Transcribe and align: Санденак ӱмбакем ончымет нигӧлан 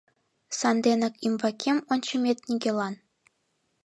Санденак 0.59 1.15
ӱмбакем 1.27 1.77
ончымет 1.91 2.37
нигӧлан 2.47 2.95